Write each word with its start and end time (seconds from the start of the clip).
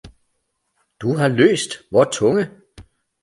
Du 1.01 1.13
har 1.17 1.27
løst 1.27 1.71
vor 1.91 2.03
tunge! 2.03 2.49